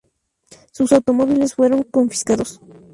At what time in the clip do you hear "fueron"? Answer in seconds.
1.53-1.83